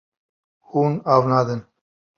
Hûn 0.69 0.93
av 1.13 1.23
nadin. 1.31 1.61